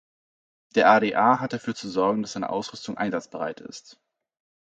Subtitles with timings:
[0.73, 4.01] Der AdA hat dafür zu sorgen, dass seine Ausrüstung einsatzbereit ist.